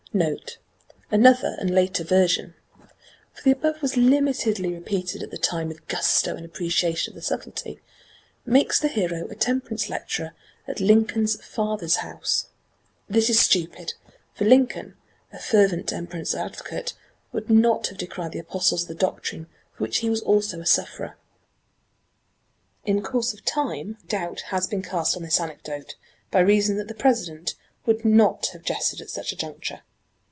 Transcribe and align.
'"(NOTE. 0.13 0.57
Another 1.09 1.55
and 1.57 1.73
later 1.73 2.03
version 2.03 2.53
for 3.31 3.41
the 3.43 3.51
above 3.51 3.81
was 3.81 3.93
limitedly 3.95 4.73
repeated 4.73 5.23
at 5.23 5.31
the 5.31 5.37
time 5.37 5.69
with 5.69 5.87
gusto 5.87 6.35
and 6.35 6.45
appreciation 6.45 7.11
of 7.11 7.15
the 7.15 7.21
sublety 7.21 7.79
makes 8.45 8.77
the 8.77 8.89
hero 8.89 9.25
a 9.29 9.35
temperance 9.35 9.87
lecturer 9.87 10.33
at 10.67 10.81
Lincoln's 10.81 11.41
father's 11.41 11.95
house. 12.01 12.49
This 13.09 13.29
is 13.29 13.39
stupid, 13.39 13.93
for 14.33 14.43
Lincoln, 14.43 14.97
a 15.31 15.39
fervent 15.39 15.87
temperance 15.87 16.35
advocate, 16.35 16.93
would 17.31 17.49
not 17.49 17.87
have 17.87 17.97
decried 17.97 18.33
the 18.33 18.39
apostles 18.39 18.81
of 18.81 18.87
the 18.89 18.95
doctrine 18.95 19.45
for 19.71 19.83
which 19.85 19.99
he 19.99 20.09
was 20.09 20.19
also 20.19 20.59
a 20.59 20.65
sufferer.) 20.65 21.15
In 22.85 23.01
course 23.01 23.31
of 23.33 23.45
time 23.45 23.97
doubt 24.09 24.41
has 24.47 24.67
been 24.67 24.81
cast 24.81 25.15
on 25.15 25.23
this 25.23 25.39
anecdote 25.39 25.95
by 26.31 26.41
reason 26.41 26.75
that 26.75 26.89
the 26.89 26.95
President 26.95 27.55
would 27.85 28.03
not 28.03 28.47
have 28.47 28.63
jested 28.63 28.99
at 28.99 29.09
such 29.09 29.31
a 29.31 29.37
juncture. 29.37 29.83